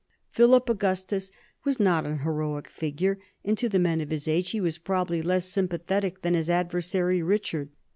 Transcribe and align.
Philip 0.31 0.67
Augustus 0.67 1.31
was 1.63 1.79
not 1.79 2.07
an 2.07 2.17
heroic 2.21 2.67
figure, 2.67 3.19
and 3.45 3.55
to 3.59 3.69
the 3.69 3.77
men 3.77 4.01
of 4.01 4.09
his 4.09 4.27
age 4.27 4.49
he 4.49 4.59
was 4.59 4.79
probably 4.79 5.21
less 5.21 5.45
sympathetic 5.45 6.23
than 6.23 6.33
his 6.33 6.49
adversary 6.49 7.21
Richard. 7.21 7.69